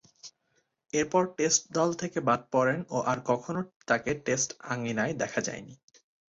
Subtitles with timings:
[0.93, 5.73] এরপর টেস্ট দল থেকে বাদ পড়েন ও আর কখনো তাকে টেস্ট আঙ্গিনায় দেখা যায়নি।